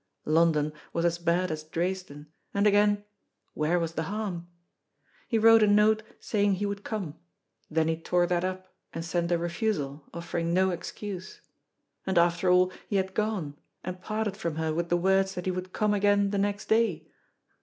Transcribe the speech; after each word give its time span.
London 0.25 0.73
was 0.93 1.05
as 1.05 1.19
bad 1.19 1.51
as 1.51 1.61
Dresden, 1.61 2.25
and 2.55 2.65
again, 2.65 3.03
where 3.53 3.77
was 3.77 3.93
the 3.93 4.01
harm? 4.09 4.47
He 5.27 5.37
wrote 5.37 5.61
a 5.61 5.67
note 5.67 6.01
saying 6.19 6.55
he 6.55 6.65
would 6.65 6.83
come, 6.83 7.19
then 7.69 7.87
he 7.87 7.97
tore 8.01 8.25
that 8.25 8.43
up 8.43 8.73
and 8.93 9.05
sent 9.05 9.31
a 9.31 9.37
refusal, 9.37 10.09
offering 10.11 10.55
no 10.55 10.71
excuse; 10.71 11.41
and 12.07 12.17
after 12.17 12.49
all, 12.49 12.71
he 12.87 12.95
had 12.95 13.13
gone, 13.13 13.59
and 13.83 14.01
parted 14.01 14.35
from 14.35 14.55
her 14.55 14.73
with 14.73 14.89
the 14.89 14.97
words 14.97 15.35
that 15.35 15.45
he 15.45 15.51
would 15.51 15.71
come 15.71 15.93
again 15.93 16.31
the 16.31 16.39
next 16.39 16.65
day. 16.67 17.07